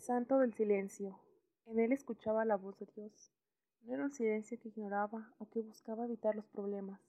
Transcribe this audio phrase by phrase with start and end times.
[0.00, 1.20] santo del silencio.
[1.66, 3.32] En él escuchaba la voz de Dios.
[3.82, 7.00] No era un silencio que ignoraba o que buscaba evitar los problemas.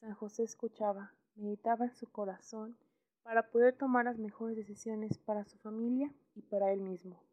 [0.00, 2.76] San José escuchaba, meditaba en su corazón
[3.22, 7.25] para poder tomar las mejores decisiones para su familia y para él mismo.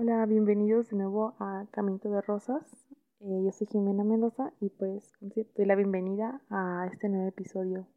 [0.00, 2.86] Hola, bienvenidos de nuevo a Camino de Rosas.
[3.18, 7.88] Eh, yo soy Jimena Mendoza y pues doy la bienvenida a este nuevo episodio.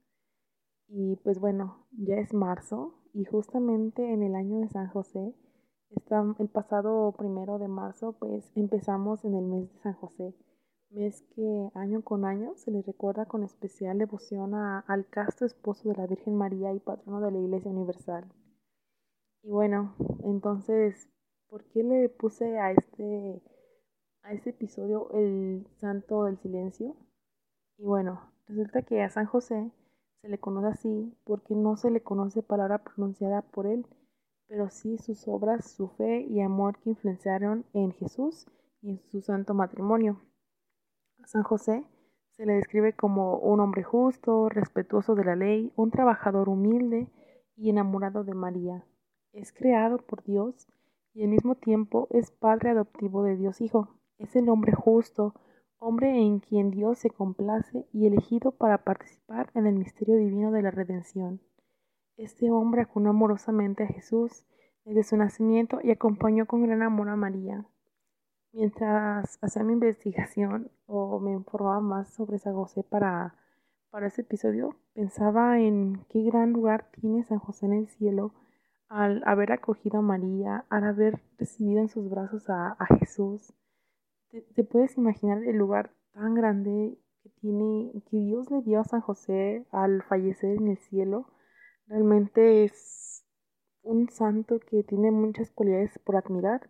[0.87, 5.35] Y pues bueno, ya es marzo y justamente en el año de San José,
[5.91, 10.33] está, el pasado primero de marzo, pues empezamos en el mes de San José,
[10.89, 15.97] mes que año con año se le recuerda con especial devoción al casto esposo de
[15.97, 18.25] la Virgen María y patrono de la Iglesia Universal.
[19.43, 21.07] Y bueno, entonces
[21.51, 23.41] ¿Por qué le puse a este,
[24.23, 26.95] a este episodio el santo del silencio?
[27.77, 29.69] Y bueno, resulta que a San José
[30.21, 33.85] se le conoce así porque no se le conoce palabra pronunciada por él,
[34.47, 38.47] pero sí sus obras, su fe y amor que influenciaron en Jesús
[38.81, 40.21] y en su santo matrimonio.
[41.21, 41.83] A San José
[42.29, 47.09] se le describe como un hombre justo, respetuoso de la ley, un trabajador humilde
[47.57, 48.85] y enamorado de María.
[49.33, 50.69] Es creado por Dios
[51.13, 53.89] y al mismo tiempo es Padre adoptivo de Dios Hijo.
[54.17, 55.33] Es el hombre justo,
[55.77, 60.61] hombre en quien Dios se complace y elegido para participar en el misterio divino de
[60.61, 61.41] la redención.
[62.17, 64.45] Este hombre acunó amorosamente a Jesús
[64.85, 67.65] desde su nacimiento y acompañó con gran amor a María.
[68.53, 73.35] Mientras hacía mi investigación o me informaba más sobre San José para,
[73.89, 78.33] para este episodio, pensaba en qué gran lugar tiene San José en el cielo
[78.91, 83.53] al haber acogido a María, al haber recibido en sus brazos a, Jesús,
[84.29, 88.99] te, puedes imaginar el lugar tan grande que tiene, que Dios le dio a San
[88.99, 91.27] José al fallecer en el cielo.
[91.87, 93.25] Realmente es
[93.81, 96.69] un santo que tiene muchas cualidades por admirar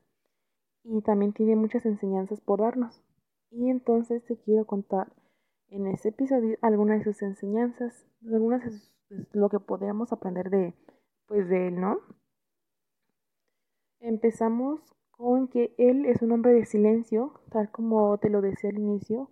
[0.83, 3.01] y también tiene muchas enseñanzas por darnos.
[3.49, 5.11] Y entonces te quiero contar
[5.69, 8.93] en este episodio algunas de sus enseñanzas, algunas
[9.31, 10.75] lo que podemos aprender de,
[11.31, 12.01] pues de él, ¿no?
[14.01, 14.81] Empezamos
[15.11, 19.29] con que él es un hombre de silencio, tal como te lo decía al inicio,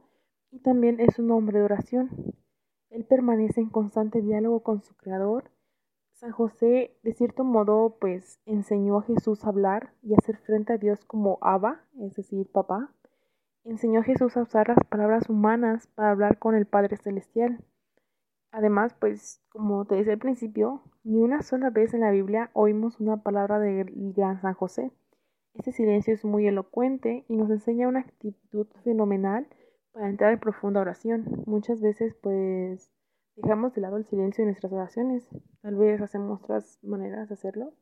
[0.49, 2.09] y también es un hombre de oración.
[2.89, 5.51] Él permanece en constante diálogo con su creador.
[6.13, 10.71] San José, de cierto modo, pues enseñó a Jesús a hablar y a hacer frente
[10.71, 12.93] a Dios como Abba, es decir, papá.
[13.65, 17.61] Enseñó a Jesús a usar las palabras humanas para hablar con el Padre Celestial.
[18.51, 22.99] Además, pues, como te decía al principio, ni una sola vez en la Biblia oímos
[22.99, 24.91] una palabra del gran San José.
[25.53, 29.47] Este silencio es muy elocuente y nos enseña una actitud fenomenal
[29.91, 31.43] para entrar en profunda oración.
[31.45, 32.91] Muchas veces, pues,
[33.35, 35.27] dejamos de lado el silencio en nuestras oraciones.
[35.61, 37.73] Tal vez hacemos otras maneras de hacerlo.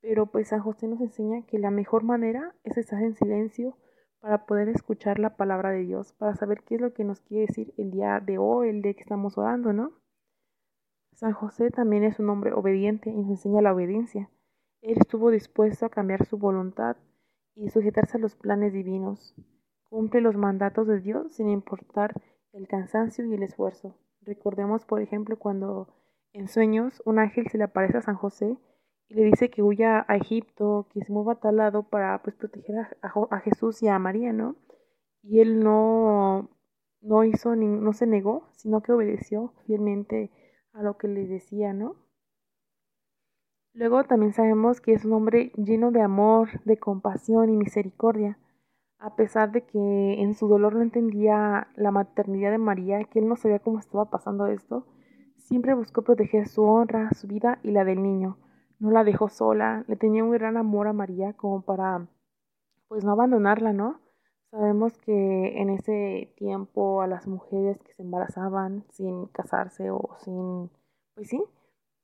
[0.00, 3.76] Pero pues San José nos enseña que la mejor manera es estar en silencio
[4.20, 7.46] para poder escuchar la palabra de Dios, para saber qué es lo que nos quiere
[7.46, 9.92] decir el día de hoy, el día que estamos orando, ¿no?
[11.12, 14.28] San José también es un hombre obediente y nos enseña la obediencia.
[14.82, 16.96] Él estuvo dispuesto a cambiar su voluntad
[17.54, 19.34] y sujetarse a los planes divinos.
[19.88, 22.20] Cumple los mandatos de Dios sin importar
[22.52, 23.96] el cansancio y el esfuerzo.
[24.20, 25.88] Recordemos, por ejemplo, cuando
[26.32, 28.58] en sueños un ángel se le aparece a San José
[29.08, 32.34] y le dice que huya a Egipto, que se mueva a tal lado para pues
[32.34, 34.56] proteger a, Jesús y a María, ¿no?
[35.22, 36.50] Y él no,
[37.00, 40.30] no hizo, ni, no se negó, sino que obedeció fielmente
[40.72, 41.96] a lo que le decía, ¿no?
[43.72, 48.38] Luego también sabemos que es un hombre lleno de amor, de compasión y misericordia,
[48.98, 53.28] a pesar de que en su dolor no entendía la maternidad de María, que él
[53.28, 54.86] no sabía cómo estaba pasando esto,
[55.36, 58.38] siempre buscó proteger su honra, su vida y la del niño
[58.78, 62.06] no la dejó sola, le tenía un gran amor a María como para
[62.88, 64.00] pues no abandonarla, ¿no?
[64.50, 70.70] Sabemos que en ese tiempo a las mujeres que se embarazaban sin casarse o sin,
[71.14, 71.42] pues sí,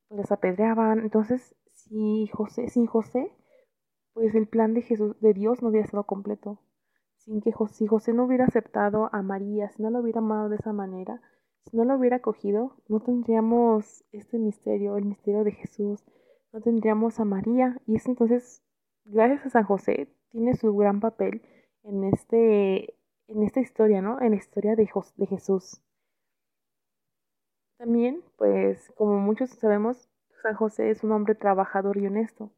[0.07, 0.99] pues las apedreaban.
[0.99, 3.31] Entonces, si José, sin José,
[4.13, 6.59] pues el plan de Jesús, de Dios no hubiera estado completo.
[7.17, 10.49] Sin que José, si José no hubiera aceptado a María, si no lo hubiera amado
[10.49, 11.21] de esa manera,
[11.65, 16.03] si no lo hubiera acogido, no tendríamos este misterio, el misterio de Jesús,
[16.53, 17.81] no tendríamos a María.
[17.85, 18.61] Y es entonces,
[19.03, 21.41] gracias a San José, tiene su gran papel
[21.83, 22.95] en, este,
[23.27, 24.21] en esta historia, ¿no?
[24.21, 25.81] En la historia de, de Jesús.
[27.77, 30.09] También, pues, como muchos sabemos,
[30.41, 32.51] San José es un hombre trabajador y honesto.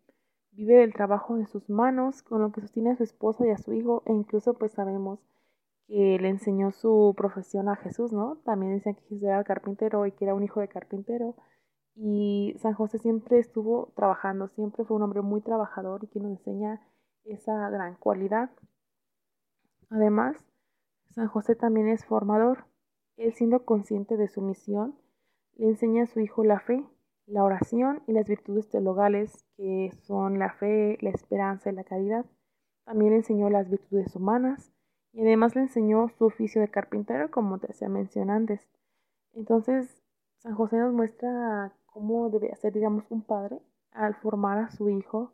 [0.51, 3.57] Vive del trabajo de sus manos, con lo que sostiene a su esposa y a
[3.57, 5.19] su hijo, e incluso, pues, sabemos
[5.87, 8.37] que le enseñó su profesión a Jesús, ¿no?
[8.43, 11.35] También decían que Jesús era carpintero y que era un hijo de carpintero.
[11.95, 16.31] Y San José siempre estuvo trabajando, siempre fue un hombre muy trabajador y que nos
[16.31, 16.81] enseña
[17.23, 18.49] esa gran cualidad.
[19.89, 20.37] Además,
[21.11, 22.65] San José también es formador.
[23.15, 24.95] Él siendo consciente de su misión,
[25.55, 26.85] le enseña a su hijo la fe,
[27.27, 32.25] la oración y las virtudes teologales, que son la fe, la esperanza y la caridad.
[32.83, 34.73] También le enseñó las virtudes humanas
[35.13, 38.67] y además le enseñó su oficio de carpintero, como te decía mencionado antes.
[39.31, 40.03] Entonces,
[40.39, 43.61] San José nos muestra cómo debe ser, digamos, un padre
[43.93, 45.31] al formar a su hijo,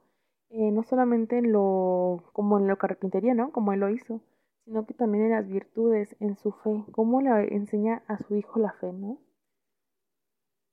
[0.52, 3.52] eh, no solamente en lo, como en lo carpintería, ¿no?
[3.52, 4.22] Como él lo hizo,
[4.64, 8.60] sino que también en las virtudes, en su fe, cómo le enseña a su hijo
[8.60, 9.18] la fe, ¿no?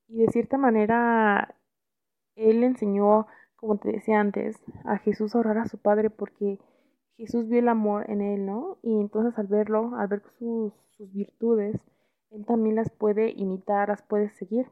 [0.09, 1.55] Y de cierta manera,
[2.37, 3.27] él enseñó,
[3.57, 6.61] como te decía antes, a Jesús a orar a su padre porque
[7.17, 8.77] Jesús vio el amor en él, ¿no?
[8.83, 11.81] Y entonces al verlo, al ver sus, sus virtudes,
[12.31, 14.67] él también las puede imitar, las puede seguir.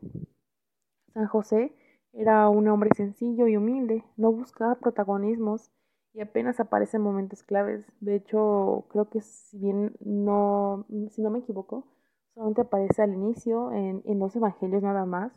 [1.16, 1.74] San José
[2.12, 5.72] era un hombre sencillo y humilde, no buscaba protagonismos
[6.12, 7.86] y apenas aparece en momentos claves.
[8.00, 11.86] De hecho, creo que si bien no, si no me equivoco,
[12.34, 15.32] solamente aparece al inicio en, en dos evangelios nada más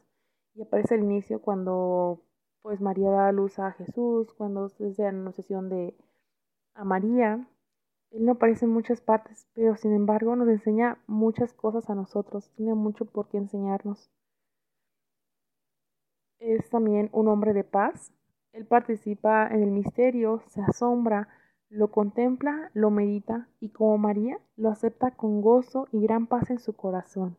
[0.53, 2.23] y aparece al inicio cuando
[2.61, 5.95] pues María da luz a Jesús, cuando se la anunciación de
[6.73, 7.47] a María.
[8.11, 12.51] Él no aparece en muchas partes, pero sin embargo nos enseña muchas cosas a nosotros,
[12.57, 14.11] tiene mucho por qué enseñarnos
[16.39, 18.11] es también un hombre de paz.
[18.53, 21.27] Él participa en el misterio, se asombra,
[21.69, 26.59] lo contempla, lo medita y como María lo acepta con gozo y gran paz en
[26.59, 27.37] su corazón.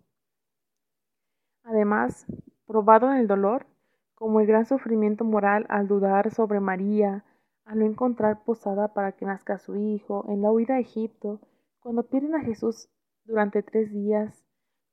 [1.64, 2.26] Además,
[2.67, 3.67] probado en el dolor,
[4.14, 7.25] como el gran sufrimiento moral al dudar sobre María,
[7.64, 11.41] al no encontrar posada para que nazca su hijo, en la huida a Egipto,
[11.81, 12.88] cuando pierden a Jesús
[13.25, 14.44] durante tres días,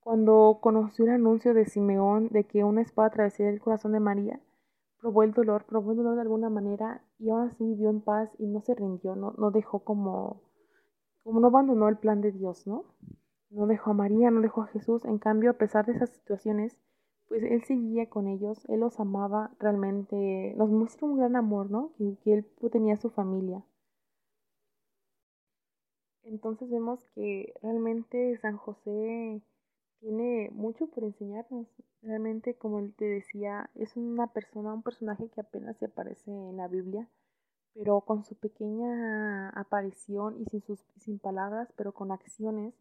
[0.07, 4.39] cuando conoció el anuncio de Simeón de que una espada atravesaría el corazón de María,
[5.01, 8.29] probó el dolor, probó el dolor de alguna manera y aún así vivió en paz
[8.37, 10.39] y no se rindió, no, no dejó como,
[11.25, 12.85] como no abandonó el plan de Dios, ¿no?
[13.49, 16.77] No dejó a María, no dejó a Jesús, en cambio, a pesar de esas situaciones,
[17.27, 21.91] pues él seguía con ellos, él los amaba realmente, nos muestra un gran amor, ¿no?
[22.23, 23.61] Que, él tenía su familia.
[26.23, 29.41] Entonces vemos que realmente San José
[29.99, 31.67] tiene mucho por enseñarnos.
[32.01, 36.67] Realmente, como te decía, es una persona, un personaje que apenas se aparece en la
[36.67, 37.07] Biblia,
[37.73, 42.73] pero con su pequeña aparición y sin, sus, sin palabras, pero con acciones,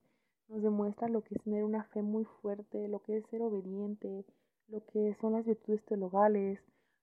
[0.48, 4.24] nos demuestra lo que es tener una fe muy fuerte, lo que es ser obediente,
[4.68, 6.60] lo que son las virtudes teologales.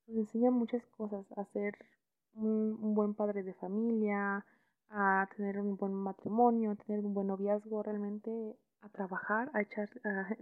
[0.08, 1.78] Nos enseña muchas cosas, a ser
[2.36, 4.46] un, un buen padre de familia,
[4.90, 7.84] a tener un buen matrimonio, a tener un buen noviazgo.
[7.84, 9.90] Realmente a trabajar, a, echar,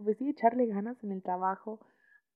[0.04, 1.80] pues echarle ganas en el trabajo,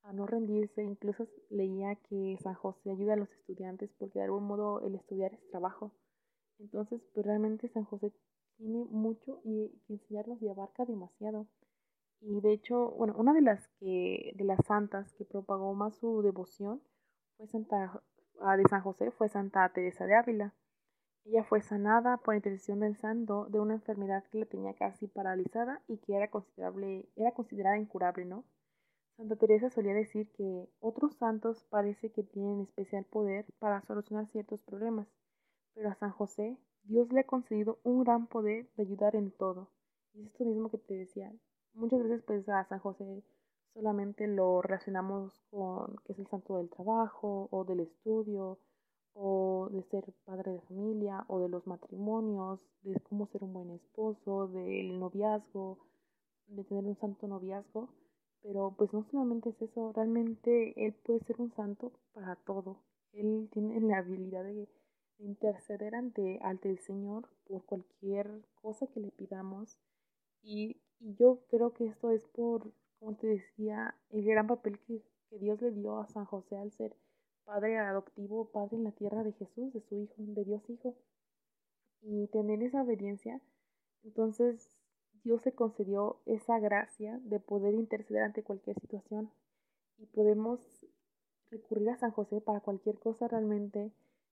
[0.04, 0.84] a no rendirse.
[0.84, 5.34] Incluso leía que San José ayuda a los estudiantes porque de algún modo el estudiar
[5.34, 5.92] es trabajo.
[6.60, 8.14] Entonces, pues realmente San José
[8.58, 11.48] tiene mucho y, que enseñarnos y abarca demasiado.
[12.22, 16.22] Y de hecho, bueno, una de las que de las santas que propagó más su
[16.22, 16.82] devoción
[17.36, 18.02] fue Santa
[18.42, 20.54] ah, de San José fue Santa Teresa de Ávila.
[21.26, 25.82] Ella fue sanada por intercesión del santo de una enfermedad que la tenía casi paralizada
[25.88, 28.46] y que era, considerable, era considerada incurable, ¿no?
[29.18, 34.62] Santa Teresa solía decir que otros santos parece que tienen especial poder para solucionar ciertos
[34.62, 35.08] problemas,
[35.74, 39.72] pero a San José Dios le ha concedido un gran poder de ayudar en todo.
[40.14, 41.34] Es esto mismo que te decía.
[41.74, 43.24] Muchas veces pues a San José
[43.74, 48.60] solamente lo relacionamos con que es el santo del trabajo o del estudio
[49.16, 53.72] o de ser padre de familia o de los matrimonios, de cómo ser un buen
[53.72, 55.80] esposo, del noviazgo,
[56.48, 57.90] de tener un santo noviazgo,
[58.44, 62.84] pero pues no solamente es eso, realmente él puede ser un santo para todo.
[63.14, 64.68] Él tiene la habilidad de
[65.18, 69.80] interceder ante, ante el Señor por cualquier cosa que le pidamos
[70.44, 75.02] y, y yo creo que esto es por, como te decía, el gran papel que,
[75.30, 76.96] que Dios le dio a San José al ser
[77.46, 80.96] Padre adoptivo, Padre en la tierra de Jesús, de su Hijo, de Dios Hijo.
[82.02, 83.42] Y tener esa obediencia,
[84.04, 84.76] entonces
[85.24, 89.32] Dios se concedió esa gracia de poder interceder ante cualquier situación.
[89.98, 90.60] Y podemos
[91.50, 93.92] recurrir a San José para cualquier cosa realmente.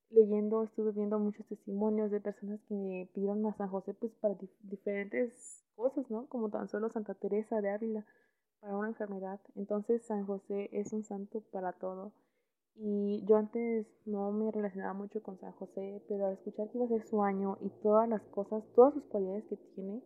[0.10, 5.64] Leyendo, estuve viendo muchos testimonios de personas que pidieron a San José pues para diferentes
[5.76, 6.28] cosas, ¿no?
[6.28, 8.06] Como tan solo Santa Teresa de Ávila
[8.60, 9.40] para una enfermedad.
[9.56, 12.12] Entonces San José es un santo para todo.
[12.76, 16.86] Y yo antes no me relacionaba mucho con San José, pero al escuchar que iba
[16.86, 20.02] a ser su año y todas las cosas, todas sus cualidades que tiene,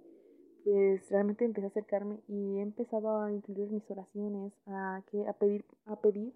[0.63, 5.33] pues realmente empecé a acercarme y he empezado a incluir mis oraciones, a, que, a,
[5.33, 6.33] pedir, a pedir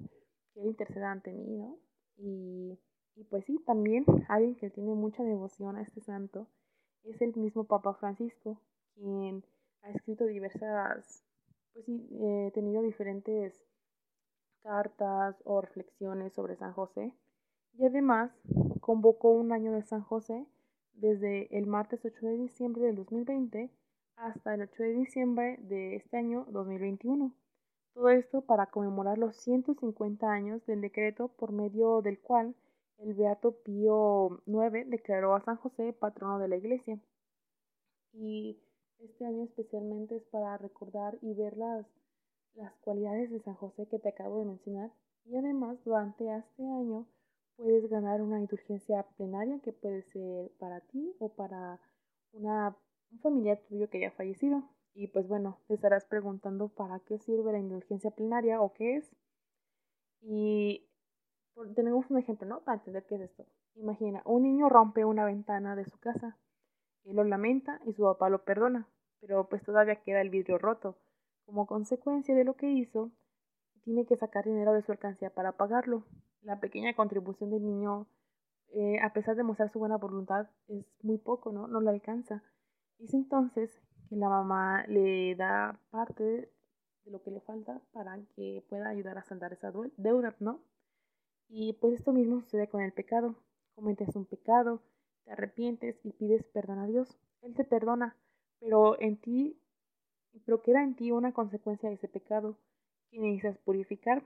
[0.54, 1.78] que Él interceda ante mí, ¿no?
[2.18, 2.80] Y,
[3.16, 6.48] y pues sí, también alguien que tiene mucha devoción a este santo
[7.04, 8.62] es el mismo Papa Francisco,
[8.96, 9.44] quien
[9.82, 11.24] ha escrito diversas,
[11.74, 13.62] pues sí, he eh, tenido diferentes
[14.63, 17.13] cartas o reflexiones sobre San José
[17.77, 18.32] y además
[18.80, 20.46] convocó un año de San José
[20.94, 23.72] desde el martes 8 de diciembre del 2020
[24.18, 27.34] hasta el 8 de diciembre de este año 2021.
[27.94, 32.56] Todo esto para conmemorar los 150 años del decreto por medio del cual
[33.00, 37.00] el Beato Pío IX declaró a San José patrono de la Iglesia.
[38.13, 38.60] Y
[39.00, 41.86] este año especialmente es para recordar y ver las,
[42.55, 44.91] las cualidades de San José que te acabo de mencionar.
[45.25, 47.08] Y además, durante este año
[47.55, 51.79] puedes ganar una indulgencia plenaria que puede ser para ti o para
[52.34, 52.75] una,
[53.12, 54.63] un familiar tuyo que haya fallecido.
[54.93, 59.15] Y pues bueno, te estarás preguntando para qué sirve la indulgencia plenaria o qué es.
[60.22, 60.88] Y
[61.75, 62.62] tenemos un ejemplo, ¿no?
[62.63, 63.46] Para entender qué es esto.
[63.75, 66.38] Imagina, un niño rompe una ventana de su casa.
[67.05, 68.88] Él lo lamenta y su papá lo perdona,
[69.20, 70.98] pero pues todavía queda el vidrio roto.
[71.51, 73.12] Como consecuencia de lo que hizo,
[73.84, 76.05] tiene que sacar dinero de su alcancía para pagarlo.
[76.43, 78.08] La pequeña contribución del niño,
[78.70, 81.67] eh, a pesar de mostrar su buena voluntad, es muy poco, ¿no?
[81.67, 82.41] No le alcanza.
[83.00, 83.70] Es entonces
[84.08, 89.17] que la mamá le da parte de lo que le falta para que pueda ayudar
[89.17, 90.62] a saldar esa deuda, ¿no?
[91.50, 93.36] Y pues esto mismo sucede con el pecado.
[93.75, 94.79] Cometes un pecado,
[95.25, 97.20] te arrepientes y pides perdón a Dios.
[97.41, 98.15] Él te perdona,
[98.62, 99.61] pero en ti,
[100.46, 102.58] pero queda en ti una consecuencia de ese pecado
[103.10, 104.24] que necesitas purificar.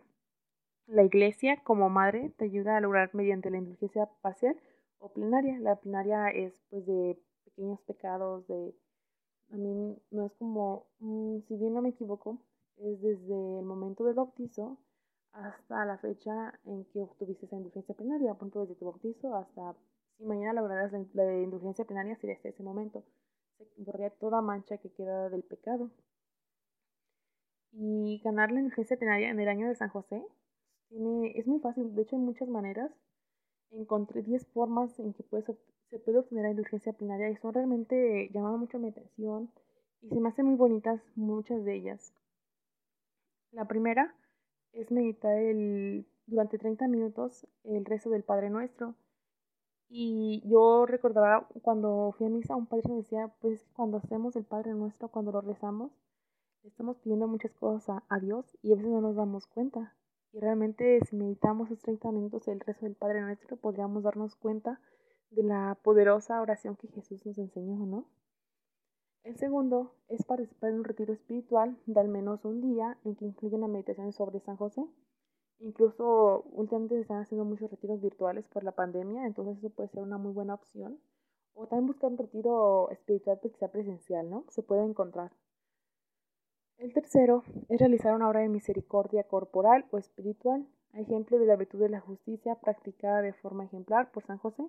[0.88, 4.56] La iglesia como madre te ayuda a lograr mediante la indulgencia parcial
[5.00, 5.60] o plenaria.
[5.60, 8.76] La plenaria es pues de pequeños pecados, de
[9.50, 12.40] también no es como, mm, si bien no me equivoco,
[12.78, 14.78] es desde el momento del bautizo
[15.32, 19.76] hasta la fecha en que obtuviste esa indulgencia plenaria, a punto desde tu bautizo hasta
[20.18, 23.04] si mañana lograrás la, indulgencia plenaria sería hasta ese momento.
[23.58, 25.92] Se borraría toda mancha que queda del pecado.
[27.72, 30.24] Y ganar la indulgencia plenaria en el año de San José
[30.90, 32.92] tiene, es muy fácil, de hecho hay muchas maneras.
[33.72, 35.46] Encontré 10 formas en que puedes,
[35.90, 39.52] se puede obtener la indulgencia plenaria y son realmente llamadas mucho mi atención
[40.02, 42.14] y se me hacen muy bonitas muchas de ellas.
[43.52, 44.16] La primera
[44.72, 48.96] es meditar el, durante 30 minutos el rezo del Padre Nuestro.
[49.88, 54.44] Y yo recordaba cuando fui a misa, un padre me decía, pues cuando hacemos el
[54.44, 55.92] Padre Nuestro, cuando lo rezamos,
[56.64, 59.94] estamos pidiendo muchas cosas a, Dios y a veces no nos damos cuenta.
[60.34, 64.82] Y realmente si meditamos esos 30 minutos el rezo del Padre Nuestro, podríamos darnos cuenta
[65.30, 68.06] de la poderosa oración que Jesús nos enseñó, ¿no?
[69.24, 73.26] El segundo es participar en un retiro espiritual de al menos un día en que
[73.26, 74.86] incluye una meditación sobre San José.
[75.60, 80.04] Incluso últimamente se están haciendo muchos retiros virtuales por la pandemia, entonces eso puede ser
[80.04, 81.00] una muy buena opción.
[81.54, 84.44] O también buscar un retiro espiritual que sea presencial, ¿no?
[84.50, 85.32] Se puede encontrar.
[86.78, 91.56] El tercero es realizar una obra de misericordia corporal o espiritual, a ejemplo de la
[91.56, 94.64] virtud de la justicia practicada de forma ejemplar por San José.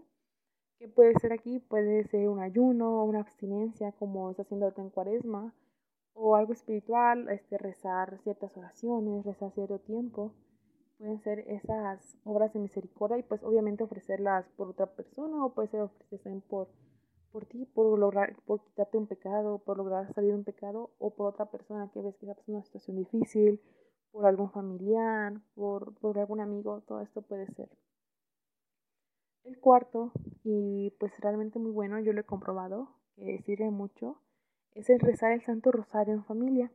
[0.78, 1.58] ¿Qué puede ser aquí?
[1.58, 5.52] Puede ser un ayuno, una abstinencia, como está haciendo en cuaresma,
[6.14, 10.32] o algo espiritual, este, rezar ciertas oraciones, rezar cierto tiempo.
[10.98, 15.68] Pueden ser esas obras de misericordia y pues obviamente ofrecerlas por otra persona o puede
[15.68, 16.68] ser ofrecerse por,
[17.32, 21.14] por ti, por lograr, por quitarte un pecado, por lograr salir de un pecado o
[21.14, 23.60] por otra persona que ves que está en una situación difícil,
[24.10, 27.68] por algún familiar, por, por algún amigo, todo esto puede ser.
[29.44, 30.12] El cuarto,
[30.42, 34.22] y pues realmente muy bueno, yo lo he comprobado, que sirve mucho,
[34.72, 36.72] es el rezar el Santo Rosario en familia,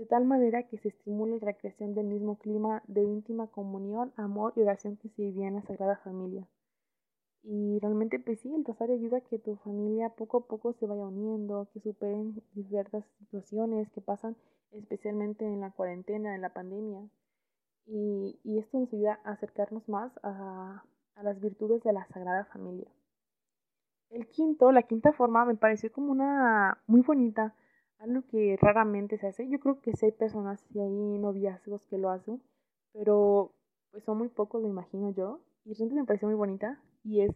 [0.00, 4.54] de tal manera que se estimule la creación del mismo clima de íntima comunión, amor
[4.56, 6.48] y oración que se vivía en la Sagrada Familia.
[7.42, 10.86] Y realmente, pues sí, el rosario ayuda a que tu familia poco a poco se
[10.86, 14.36] vaya uniendo, que superen diversas situaciones que pasan,
[14.72, 17.06] especialmente en la cuarentena, en la pandemia.
[17.84, 20.82] Y, esto nos ayuda a acercarnos más a,
[21.14, 22.88] a las virtudes de la Sagrada Familia.
[24.08, 27.54] El quinto, la quinta forma me pareció como una muy bonita,
[28.00, 29.48] algo que raramente se hace.
[29.48, 32.42] Yo creo que sí hay personas y hay noviazgos que lo hacen,
[32.92, 33.52] pero
[33.90, 35.40] pues son muy pocos, lo imagino yo.
[35.64, 37.30] Y realmente me pareció muy bonita y es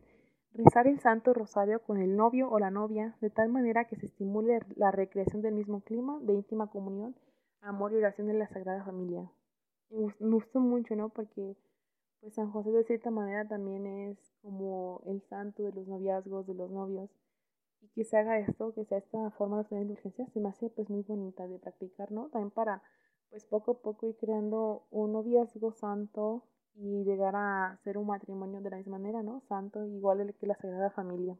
[0.54, 4.06] rezar el Santo Rosario con el novio o la novia de tal manera que se
[4.06, 7.14] estimule la recreación del mismo clima de íntima comunión,
[7.60, 9.30] amor y oración de la Sagrada Familia.
[9.90, 11.10] Me gustó mucho, ¿no?
[11.10, 11.56] Porque
[12.20, 16.54] pues San José de cierta manera también es como el santo de los noviazgos, de
[16.54, 17.10] los novios.
[17.84, 20.88] Y que se haga esto, que sea esta forma de indulgencia, se me hace pues
[20.88, 22.28] muy bonita de practicar, ¿no?
[22.28, 22.82] También para
[23.30, 28.60] pues poco a poco ir creando un noviazgo santo y llegar a ser un matrimonio
[28.60, 29.40] de la misma manera, ¿no?
[29.48, 31.36] Santo, igual que la Sagrada Familia.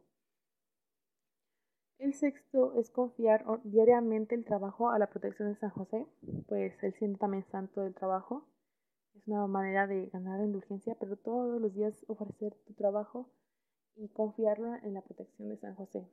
[1.97, 6.05] El sexto es confiar diariamente el trabajo a la protección de San José,
[6.47, 8.45] pues él siendo también santo del trabajo.
[9.13, 13.29] Es una manera de ganar indulgencia, pero todos los días ofrecer tu trabajo
[13.95, 16.05] y confiarlo en la protección de San José.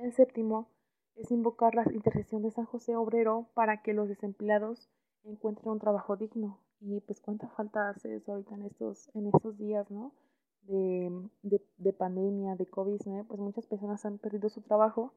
[0.00, 0.66] El séptimo
[1.14, 4.88] es invocar la intercesión de San José Obrero para que los desempleados
[5.24, 6.58] encuentren un trabajo digno.
[6.80, 10.14] Y pues cuánta falta hace eso ahorita en estos, en estos días, ¿no?
[10.62, 15.12] de, pandemia, de COVID-19, pues muchas personas han perdido su trabajo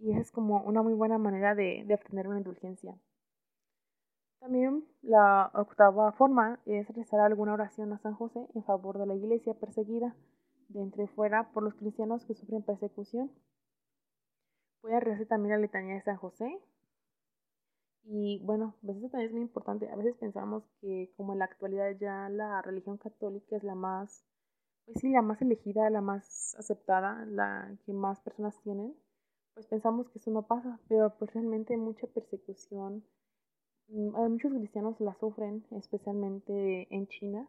[0.00, 2.98] y es como una muy buena manera de, de obtener una indulgencia.
[4.40, 9.14] También la octava forma es rezar alguna oración a San José en favor de la
[9.14, 10.16] iglesia perseguida
[10.68, 13.30] de entre fuera por los cristianos que sufren persecución.
[14.86, 16.60] Puede rezar también la letanía de San José.
[18.04, 19.90] Y bueno, pues eso también es muy importante.
[19.90, 24.24] A veces pensamos que como en la actualidad ya la religión católica es la más
[24.84, 28.94] pues sí, la más elegida, la más aceptada, la que más personas tienen,
[29.54, 33.04] pues pensamos que eso no pasa, pero pues realmente mucha persecución.
[33.88, 37.48] Mm, muchos cristianos la sufren, especialmente en China.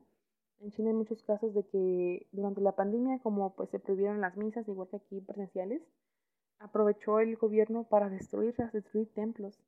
[0.60, 4.36] En China hay muchos casos de que durante la pandemia, como pues se prohibieron las
[4.38, 5.84] misas, igual que aquí presenciales,
[6.60, 9.60] aprovechó el gobierno para destruirlas, destruir templos.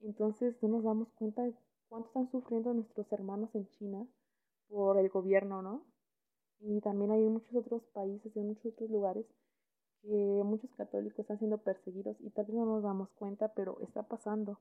[0.00, 1.54] Entonces no nos damos cuenta de
[1.88, 4.06] cuánto están sufriendo nuestros hermanos en China
[4.68, 5.84] por el gobierno, ¿no?
[6.60, 9.26] Y también hay muchos otros países, en muchos otros lugares,
[10.02, 14.02] que muchos católicos están siendo perseguidos y tal vez no nos damos cuenta, pero está
[14.02, 14.58] pasando.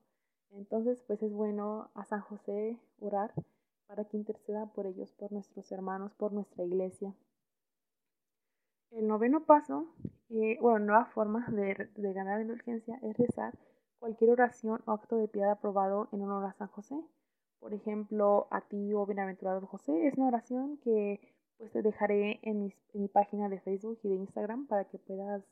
[0.51, 3.34] Entonces, pues es bueno a San José orar
[3.88, 7.13] para que interceda por ellos, por nuestros hermanos, por nuestra iglesia.
[8.91, 9.88] El noveno paso,
[10.29, 13.53] eh, bueno, nueva forma de, de ganar indulgencia es rezar
[14.00, 16.96] cualquier oración o acto de piedad aprobado en honor a San José.
[17.59, 21.20] Por ejemplo, a ti, oh bienaventurado José, es una oración que
[21.57, 25.44] pues te dejaré en, mi página de Facebook y de Instagram para que puedas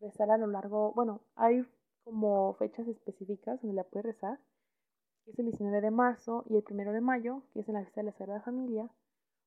[0.00, 1.64] rezar a lo largo, bueno, hay
[2.02, 4.40] como fechas específicas donde la puedes rezar,
[5.26, 8.00] es el 19 de marzo y el 1 de mayo, que es en la fiesta
[8.00, 8.90] de la Sagrada Familia,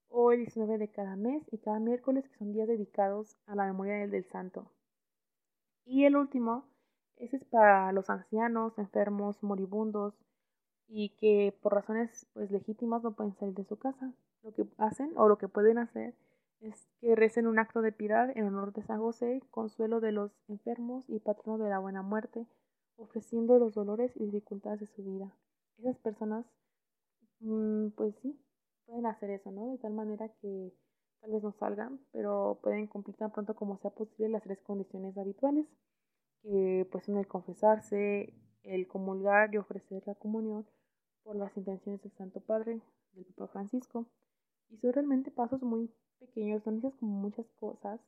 [0.09, 3.65] o el 19 de cada mes y cada miércoles, que son días dedicados a la
[3.65, 4.71] memoria del, santo.
[5.85, 6.65] Y el último,
[7.17, 10.13] ese es para los ancianos, enfermos, moribundos
[10.87, 15.11] y que por razones pues legítimas no pueden salir de su casa lo que hacen
[15.17, 16.15] o lo que pueden hacer
[16.61, 20.31] es que recen un acto de piedad en honor de San José, consuelo de los
[20.47, 22.47] enfermos y patrono de la buena muerte,
[22.95, 25.31] ofreciendo los dolores y dificultades de su vida.
[25.77, 26.45] Esas personas,
[27.41, 28.39] mm, pues sí,
[28.87, 29.67] pueden hacer eso, ¿no?
[29.71, 30.73] De tal manera que
[31.21, 35.17] tal vez no salgan, pero pueden cumplir tan pronto como sea posible las tres condiciones
[35.17, 35.67] habituales,
[36.41, 40.65] que pues son el confesarse, el comulgar y ofrecer la comunión
[41.23, 42.81] por las intenciones del Santo Padre,
[43.13, 44.05] del Papa Francisco,
[44.69, 47.99] y son realmente pasos muy pequeños, son esas como muchas cosas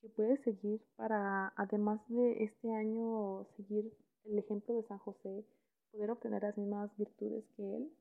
[0.00, 3.92] que puedes seguir para, además de este año, seguir
[4.24, 5.44] el ejemplo de San José,
[5.90, 7.92] poder obtener las mismas virtudes que él,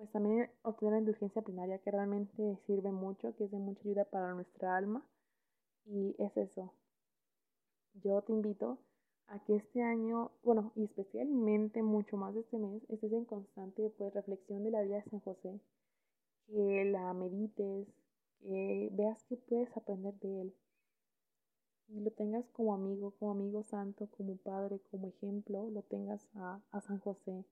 [0.00, 4.06] pues también obtener la indulgencia plenaria que realmente sirve mucho, que es de mucha ayuda
[4.06, 5.04] para nuestra alma.
[5.84, 6.72] Y es eso.
[8.02, 8.78] Yo te invito
[9.26, 14.14] a que este año, bueno, y especialmente mucho más este mes, estés en constante pues,
[14.14, 15.60] reflexión de la vida de San José
[16.46, 17.86] que la medites,
[18.38, 20.54] que veas que puedes aprender de él
[21.88, 26.62] y lo tengas como amigo, como amigo santo, como padre, como ejemplo, lo tengas a,
[26.70, 27.44] a San José.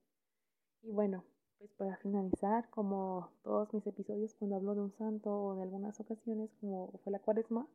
[0.81, 1.23] Y bueno,
[1.59, 5.99] pues para finalizar, como todos mis episodios cuando hablo de un santo o de algunas
[5.99, 7.67] ocasiones, como fue la cuaresma,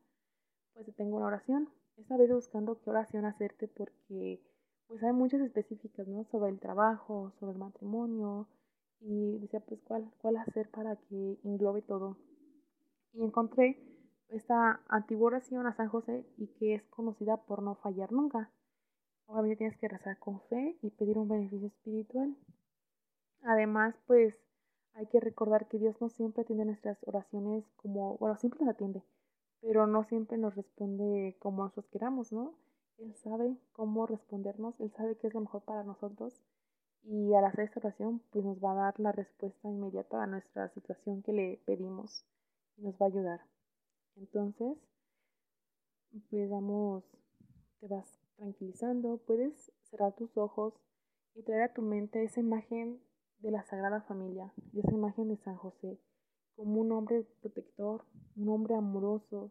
[0.73, 1.69] pues tengo una oración.
[1.97, 4.43] Esta vez buscando qué oración hacerte porque
[4.89, 6.25] pues hay muchas específicas, ¿no?
[6.25, 8.49] Sobre el trabajo, sobre el matrimonio,
[9.01, 12.17] y decía pues cuál, cuál hacer para que englobe todo.
[13.13, 13.79] Y encontré
[14.29, 18.51] esta antigua oración a San José y que es conocida por no fallar nunca.
[19.27, 22.37] Obviamente tienes que rezar con fe y pedir un beneficio espiritual.
[23.45, 24.35] Además, pues
[24.95, 29.03] hay que recordar que Dios no siempre atiende nuestras oraciones como, bueno, siempre las atiende,
[29.61, 32.55] pero no siempre nos responde como nosotros queramos, ¿no?
[32.99, 36.43] Él sabe cómo respondernos, Él sabe qué es lo mejor para nosotros
[37.03, 40.71] y al hacer esta oración pues nos va a dar la respuesta inmediata a nuestra
[40.71, 42.25] situación que le pedimos
[42.79, 43.41] y nos va a ayudar.
[44.17, 44.79] Entonces,
[46.31, 47.05] pues vamos,
[47.81, 50.73] te vas tranquilizando, puedes cerrar tus ojos
[51.35, 53.01] y traer a tu mente esa imagen
[53.41, 55.99] de la Sagrada Familia, de esa imagen de San José,
[56.57, 58.05] como un hombre protector,
[58.37, 59.51] un hombre amoroso,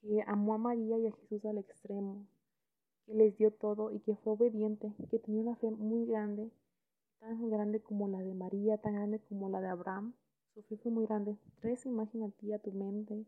[0.00, 2.26] que amó a María y a Jesús al extremo,
[3.06, 6.50] que les dio todo y que fue obediente, que tenía una fe muy grande,
[7.18, 10.14] tan grande como la de María, tan grande como la de Abraham.
[10.54, 11.36] Su fe fue muy grande.
[11.60, 13.26] Trae imagen a ti, a tu mente.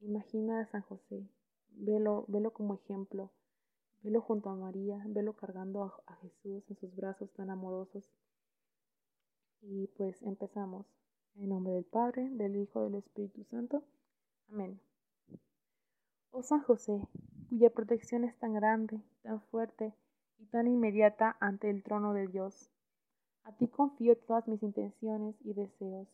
[0.00, 1.26] Imagina a San José.
[1.70, 3.30] Velo, velo como ejemplo.
[4.02, 8.04] Velo junto a María, velo cargando a, a Jesús en sus brazos tan amorosos.
[9.62, 10.86] Y pues empezamos.
[11.36, 13.82] En nombre del Padre, del Hijo, del Espíritu Santo.
[14.50, 14.80] Amén.
[16.30, 17.06] Oh San José,
[17.48, 19.94] cuya protección es tan grande, tan fuerte
[20.38, 22.70] y tan inmediata ante el trono de Dios.
[23.44, 26.08] A ti confío todas mis intenciones y deseos.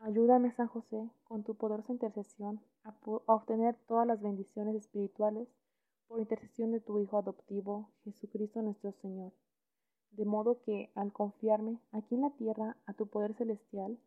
[0.00, 5.48] Ayúdame, San José, con tu poderosa intercesión, a, a, obtener todas las bendiciones espirituales
[6.08, 9.32] por intercesión de tu Hijo adoptivo, Jesucristo nuestro Señor.
[10.12, 13.98] De modo que, al confiarme aquí en la tierra a tu poder celestial,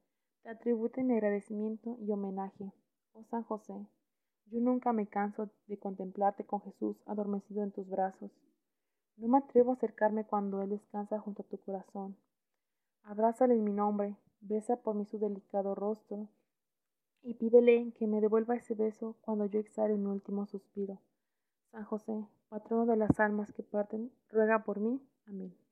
[0.43, 2.71] te atribute mi agradecimiento y homenaje.
[3.13, 3.73] Oh San José,
[4.51, 8.31] yo nunca me canso de contemplarte con Jesús adormecido en tus brazos.
[9.17, 12.15] No me atrevo a acercarme cuando Él descansa junto a tu corazón.
[13.03, 16.27] Abrázale en mi nombre, besa por mí su delicado rostro
[17.23, 20.99] y pídele que me devuelva ese beso cuando yo exhale mi último suspiro.
[21.71, 25.01] San José, patrono de las almas que parten, ruega por mí.
[25.25, 25.64] Amén.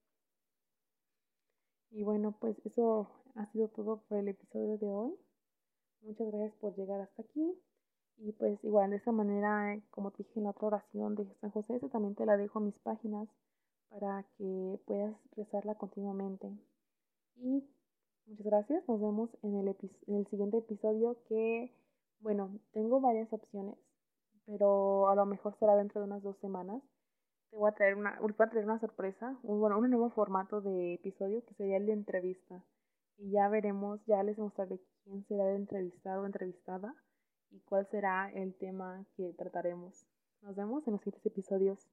[1.95, 5.15] Y bueno, pues eso ha sido todo por el episodio de hoy.
[6.01, 7.55] Muchas gracias por llegar hasta aquí.
[8.17, 11.51] Y pues igual de esa manera, como te dije en la otra oración de San
[11.51, 13.29] José, también te la dejo en mis páginas
[13.89, 16.51] para que puedas rezarla continuamente.
[17.35, 17.63] Y
[18.25, 18.87] muchas gracias.
[18.87, 19.67] Nos vemos en el,
[20.07, 21.71] en el siguiente episodio que,
[22.21, 23.77] bueno, tengo varias opciones,
[24.47, 26.81] pero a lo mejor será dentro de unas dos semanas.
[27.53, 30.59] Te voy a traer una, voy a traer una sorpresa, un, bueno, un nuevo formato
[30.59, 32.63] de episodio que sería el de entrevista.
[33.19, 36.95] Y ya veremos, ya les mostraré quién será el entrevistado o entrevistada
[37.51, 40.07] y cuál será el tema que trataremos.
[40.41, 41.87] Nos vemos en los siguientes episodios.